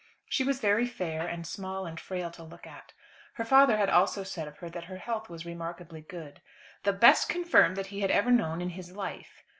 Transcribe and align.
She 0.27 0.43
was 0.43 0.59
very 0.59 0.87
fair, 0.87 1.27
and 1.27 1.45
small 1.45 1.85
and 1.85 1.99
frail 1.99 2.31
to 2.31 2.41
look 2.43 2.65
at. 2.65 2.93
Her 3.33 3.45
father 3.45 3.77
had 3.77 3.87
also 3.87 4.23
said 4.23 4.47
of 4.47 4.57
her 4.57 4.67
that 4.67 4.85
her 4.85 4.97
health 4.97 5.29
was 5.29 5.45
remarkably 5.45 6.01
good, 6.01 6.41
"the 6.81 6.91
best 6.91 7.29
confirmed 7.29 7.77
that 7.77 7.85
he 7.93 8.01
had 8.01 8.09
ever 8.09 8.31
known 8.31 8.61
in 8.63 8.69
his 8.71 8.95
life." 8.95 9.43